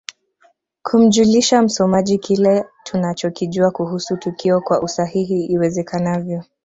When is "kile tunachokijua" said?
2.17-3.71